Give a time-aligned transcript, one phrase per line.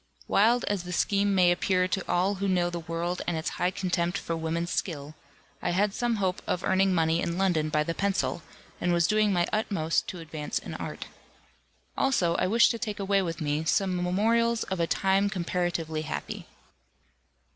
[0.27, 3.69] Wild as the scheme may appear to all who know the world and its high
[3.69, 5.13] contempt for woman's skill,
[5.61, 8.41] I had some hope of earning money in London by the pencil,
[8.81, 11.05] and was doing my utmost to advance in art.
[11.95, 16.47] Also, I wished to take away with me some memorials of a time comparatively happy.